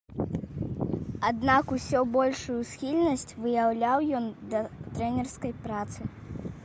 [1.29, 4.63] Аднак усё большую схільнасць выяўляў ён да
[4.95, 5.99] трэнерскай працы.